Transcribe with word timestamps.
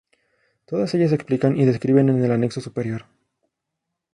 Todas 0.65 0.95
ellas 0.95 1.09
se 1.09 1.15
explican 1.15 1.55
y 1.55 1.63
describen 1.63 2.09
en 2.09 2.23
el 2.25 2.31
anexo 2.31 2.59
superior. 2.59 3.05